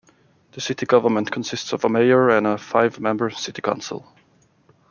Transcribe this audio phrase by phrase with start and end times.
[0.53, 4.07] The city government consists of a mayor and a five-member city council.